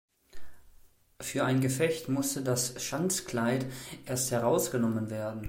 Für 1.19 1.45
ein 1.45 1.61
Gefecht 1.61 2.09
musste 2.09 2.41
das 2.41 2.83
Schanzkleid 2.83 3.67
erst 4.07 4.31
herausgenommen 4.31 5.11
werden. 5.11 5.39